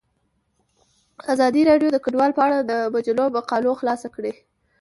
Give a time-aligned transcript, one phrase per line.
[1.33, 4.33] ازادي راډیو د کډوال په اړه د مجلو مقالو خلاصه کړې.